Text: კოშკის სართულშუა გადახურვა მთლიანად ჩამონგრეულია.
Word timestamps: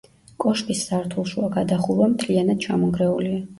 კოშკის 0.45 0.81
სართულშუა 0.87 1.51
გადახურვა 1.57 2.09
მთლიანად 2.17 2.67
ჩამონგრეულია. 2.67 3.41